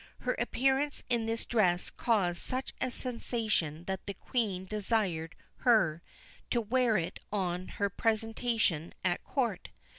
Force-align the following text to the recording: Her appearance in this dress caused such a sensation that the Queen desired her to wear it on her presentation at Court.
Her 0.21 0.33
appearance 0.39 1.03
in 1.11 1.27
this 1.27 1.45
dress 1.45 1.91
caused 1.91 2.41
such 2.41 2.73
a 2.81 2.89
sensation 2.89 3.83
that 3.83 4.07
the 4.07 4.15
Queen 4.15 4.65
desired 4.65 5.35
her 5.57 6.01
to 6.49 6.59
wear 6.59 6.97
it 6.97 7.19
on 7.31 7.67
her 7.67 7.87
presentation 7.91 8.95
at 9.05 9.23
Court. 9.23 9.69